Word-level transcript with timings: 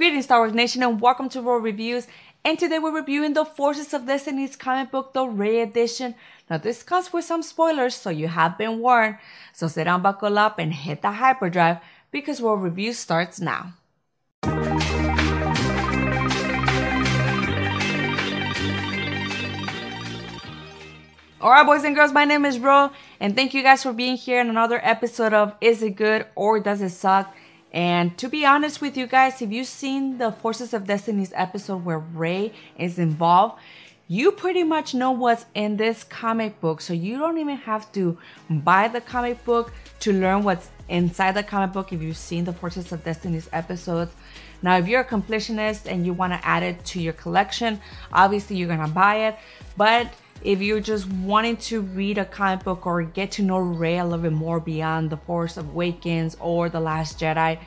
Greetings, 0.00 0.24
Star 0.24 0.38
Wars 0.38 0.54
Nation, 0.54 0.82
and 0.82 0.98
welcome 0.98 1.28
to 1.28 1.42
Royal 1.42 1.58
Reviews. 1.58 2.06
And 2.42 2.58
today 2.58 2.78
we're 2.78 2.90
reviewing 2.90 3.34
the 3.34 3.44
Forces 3.44 3.92
of 3.92 4.06
Destiny's 4.06 4.56
comic 4.56 4.90
book, 4.90 5.12
the 5.12 5.26
Rey 5.26 5.60
edition. 5.60 6.14
Now, 6.48 6.56
this 6.56 6.82
comes 6.82 7.12
with 7.12 7.26
some 7.26 7.42
spoilers, 7.42 7.96
so 7.96 8.08
you 8.08 8.26
have 8.26 8.56
been 8.56 8.78
warned. 8.78 9.18
So 9.52 9.68
sit 9.68 9.84
down, 9.84 10.00
buckle 10.00 10.38
up, 10.38 10.58
and 10.58 10.72
hit 10.72 11.02
the 11.02 11.10
hyperdrive 11.12 11.80
because 12.10 12.40
Royal 12.40 12.56
Reviews 12.56 12.98
starts 12.98 13.42
now. 13.42 13.74
Alright, 21.42 21.66
boys 21.66 21.84
and 21.84 21.94
girls, 21.94 22.12
my 22.12 22.24
name 22.24 22.46
is 22.46 22.58
Ro, 22.58 22.90
and 23.20 23.36
thank 23.36 23.52
you 23.52 23.62
guys 23.62 23.82
for 23.82 23.92
being 23.92 24.16
here 24.16 24.40
in 24.40 24.48
another 24.48 24.80
episode 24.82 25.34
of 25.34 25.54
Is 25.60 25.82
It 25.82 25.96
Good 25.96 26.24
or 26.36 26.58
Does 26.58 26.80
It 26.80 26.88
Suck? 26.88 27.34
And 27.72 28.16
to 28.18 28.28
be 28.28 28.44
honest 28.44 28.80
with 28.80 28.96
you 28.96 29.06
guys, 29.06 29.40
if 29.40 29.50
you've 29.50 29.66
seen 29.66 30.18
the 30.18 30.32
Forces 30.32 30.74
of 30.74 30.86
Destiny's 30.86 31.32
episode 31.36 31.84
where 31.84 31.98
Rey 31.98 32.52
is 32.76 32.98
involved, 32.98 33.60
you 34.08 34.32
pretty 34.32 34.64
much 34.64 34.92
know 34.92 35.12
what's 35.12 35.46
in 35.54 35.76
this 35.76 36.02
comic 36.02 36.60
book. 36.60 36.80
So 36.80 36.92
you 36.92 37.16
don't 37.16 37.38
even 37.38 37.56
have 37.58 37.92
to 37.92 38.18
buy 38.50 38.88
the 38.88 39.00
comic 39.00 39.44
book 39.44 39.72
to 40.00 40.12
learn 40.12 40.42
what's 40.42 40.68
inside 40.88 41.36
the 41.36 41.44
comic 41.44 41.72
book 41.72 41.92
if 41.92 42.02
you've 42.02 42.16
seen 42.16 42.44
the 42.44 42.52
Forces 42.52 42.90
of 42.90 43.04
Destiny's 43.04 43.48
episodes. 43.52 44.12
Now, 44.62 44.76
if 44.78 44.88
you're 44.88 45.02
a 45.02 45.04
completionist 45.04 45.86
and 45.86 46.04
you 46.04 46.12
want 46.12 46.32
to 46.32 46.44
add 46.44 46.64
it 46.64 46.84
to 46.86 47.00
your 47.00 47.12
collection, 47.12 47.80
obviously 48.12 48.56
you're 48.56 48.66
going 48.66 48.84
to 48.84 48.88
buy 48.88 49.28
it. 49.28 49.36
But 49.76 50.12
if 50.42 50.62
you're 50.62 50.80
just 50.80 51.06
wanting 51.12 51.56
to 51.56 51.82
read 51.82 52.18
a 52.18 52.24
comic 52.24 52.64
book 52.64 52.86
or 52.86 53.02
get 53.02 53.30
to 53.32 53.42
know 53.42 53.58
Rey 53.58 53.98
a 53.98 54.04
little 54.04 54.22
bit 54.22 54.32
more 54.32 54.58
beyond 54.58 55.10
The 55.10 55.18
Force 55.18 55.56
Awakens 55.56 56.36
or 56.40 56.68
The 56.68 56.80
Last 56.80 57.18
Jedi, 57.18 57.58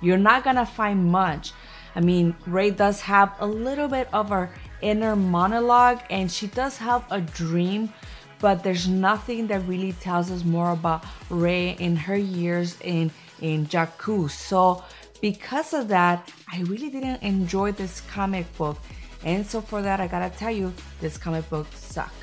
you're 0.00 0.18
not 0.18 0.42
gonna 0.42 0.66
find 0.66 1.04
much. 1.04 1.52
I 1.94 2.00
mean, 2.00 2.34
Rey 2.46 2.70
does 2.70 3.00
have 3.02 3.34
a 3.38 3.46
little 3.46 3.88
bit 3.88 4.08
of 4.12 4.30
her 4.30 4.50
inner 4.80 5.14
monologue 5.14 6.00
and 6.10 6.30
she 6.30 6.46
does 6.46 6.78
have 6.78 7.04
a 7.10 7.20
dream, 7.20 7.92
but 8.38 8.64
there's 8.64 8.88
nothing 8.88 9.46
that 9.48 9.66
really 9.68 9.92
tells 9.92 10.30
us 10.30 10.42
more 10.42 10.72
about 10.72 11.04
Rey 11.28 11.76
in 11.78 11.96
her 11.96 12.16
years 12.16 12.76
in, 12.80 13.10
in 13.40 13.66
Jakku. 13.66 14.30
So, 14.30 14.82
because 15.20 15.72
of 15.72 15.86
that, 15.88 16.32
I 16.52 16.62
really 16.62 16.90
didn't 16.90 17.22
enjoy 17.22 17.72
this 17.72 18.00
comic 18.00 18.52
book. 18.56 18.78
And 19.24 19.46
so, 19.46 19.60
for 19.60 19.82
that, 19.82 20.00
I 20.00 20.06
gotta 20.06 20.30
tell 20.30 20.50
you, 20.50 20.72
this 21.00 21.16
comic 21.16 21.48
book 21.48 21.66
sucked. 21.74 22.14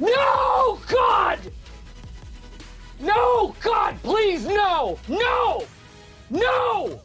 Oh 0.00 0.78
no, 0.78 0.94
God! 0.94 1.38
No, 3.00 3.54
God, 3.60 3.96
please, 4.02 4.46
no! 4.46 4.98
No! 5.08 5.64
No! 6.30 7.00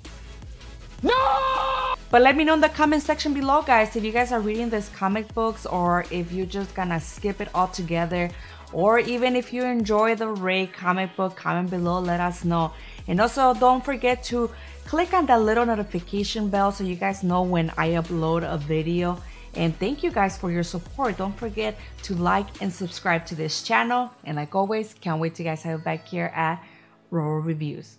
No! 1.01 1.95
But 2.11 2.21
let 2.23 2.35
me 2.35 2.43
know 2.43 2.55
in 2.55 2.61
the 2.61 2.69
comment 2.69 3.03
section 3.03 3.33
below, 3.33 3.61
guys, 3.61 3.95
if 3.95 4.03
you 4.03 4.11
guys 4.11 4.31
are 4.31 4.39
reading 4.39 4.69
these 4.69 4.89
comic 4.89 5.31
books 5.33 5.65
or 5.65 6.05
if 6.09 6.31
you're 6.31 6.45
just 6.45 6.73
gonna 6.73 6.99
skip 6.99 7.39
it 7.41 7.49
altogether. 7.53 8.31
Or 8.71 8.99
even 8.99 9.35
if 9.35 9.51
you 9.51 9.63
enjoy 9.63 10.15
the 10.15 10.27
Rey 10.27 10.67
comic 10.67 11.15
book, 11.15 11.35
comment 11.35 11.69
below, 11.69 11.99
let 11.99 12.19
us 12.19 12.45
know. 12.45 12.71
And 13.07 13.19
also, 13.19 13.53
don't 13.53 13.83
forget 13.83 14.23
to 14.25 14.51
click 14.85 15.13
on 15.13 15.25
that 15.27 15.41
little 15.41 15.65
notification 15.65 16.49
bell 16.49 16.71
so 16.71 16.83
you 16.83 16.95
guys 16.95 17.23
know 17.23 17.41
when 17.41 17.71
I 17.77 17.89
upload 17.89 18.43
a 18.43 18.57
video. 18.57 19.21
And 19.55 19.75
thank 19.77 20.03
you 20.03 20.11
guys 20.11 20.37
for 20.37 20.51
your 20.51 20.63
support. 20.63 21.17
Don't 21.17 21.35
forget 21.37 21.77
to 22.03 22.15
like 22.15 22.61
and 22.61 22.71
subscribe 22.71 23.25
to 23.27 23.35
this 23.35 23.63
channel. 23.63 24.11
And 24.23 24.37
like 24.37 24.55
always, 24.55 24.93
can't 24.93 25.19
wait 25.19 25.35
to 25.35 25.43
guys 25.43 25.63
have 25.63 25.83
back 25.83 26.07
here 26.07 26.31
at 26.35 26.63
Royal 27.11 27.39
Reviews. 27.39 27.97